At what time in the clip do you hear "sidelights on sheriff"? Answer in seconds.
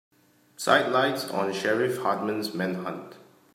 0.57-1.99